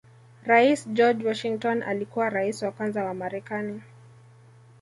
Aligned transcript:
Rais 0.45 0.87
George 0.93 1.23
Washington 1.27 1.83
alikuwa 1.83 2.29
Rais 2.29 2.61
wa 2.63 2.71
kwanza 2.71 3.03
wa 3.05 3.13
marekani 3.13 3.81